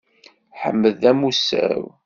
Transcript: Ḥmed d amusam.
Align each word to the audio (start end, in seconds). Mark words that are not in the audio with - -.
Ḥmed 0.61 0.93
d 1.01 1.03
amusam. 1.11 1.83